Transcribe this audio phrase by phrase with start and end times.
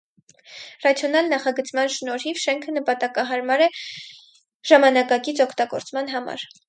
[0.85, 3.71] Ռացիոնալ նախագծման շնորհիվ շենքը նպատակահարմար է
[4.71, 6.49] ժամանակակից օգտագործման համար։